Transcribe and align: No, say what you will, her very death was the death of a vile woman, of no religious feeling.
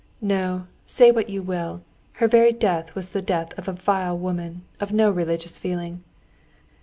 No, 0.23 0.65
say 0.87 1.11
what 1.11 1.29
you 1.29 1.43
will, 1.43 1.83
her 2.13 2.27
very 2.27 2.51
death 2.51 2.95
was 2.95 3.11
the 3.11 3.21
death 3.21 3.55
of 3.55 3.67
a 3.67 3.71
vile 3.73 4.17
woman, 4.17 4.63
of 4.79 4.91
no 4.91 5.11
religious 5.11 5.59
feeling. 5.59 6.03